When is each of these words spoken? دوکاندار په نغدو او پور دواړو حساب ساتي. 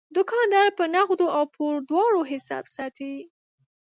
دوکاندار 0.17 0.67
په 0.77 0.83
نغدو 0.93 1.27
او 1.37 1.43
پور 1.55 1.75
دواړو 1.89 2.21
حساب 2.31 2.65
ساتي. 2.75 3.13